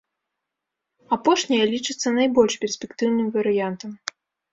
[1.17, 3.91] Апошняя лічыцца найбольш перспектыўным варыянтам.